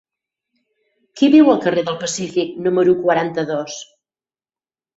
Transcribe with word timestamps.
Qui 1.19 1.29
viu 1.35 1.51
al 1.53 1.61
carrer 1.67 1.83
del 1.91 1.99
Pacífic 2.05 2.57
número 2.69 2.99
quaranta-dos? 3.05 3.79